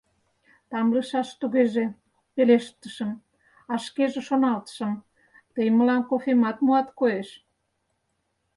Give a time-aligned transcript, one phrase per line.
[0.69, 1.85] —Тамлышаш тугеже,—
[2.33, 3.11] пелештышым,
[3.71, 4.93] а шкеже шоналтышым:
[5.53, 7.29] «Тый мылам кофемат муат, коеш.